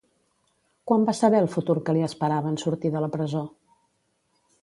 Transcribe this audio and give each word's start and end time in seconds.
Quan 0.91 1.03
va 1.09 1.13
saber 1.17 1.41
el 1.43 1.49
futur 1.57 1.75
que 1.89 1.95
li 1.97 2.03
esperava 2.09 2.51
en 2.53 2.59
sortir 2.63 2.93
de 2.97 3.05
la 3.05 3.13
presó? 3.19 3.45